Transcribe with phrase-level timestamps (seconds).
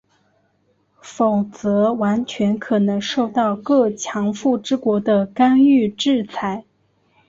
[1.03, 6.65] 否则完全可能受到各强富之国的干预制裁。